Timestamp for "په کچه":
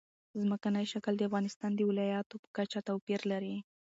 2.43-2.79